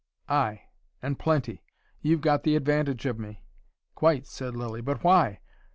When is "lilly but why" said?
4.55-5.41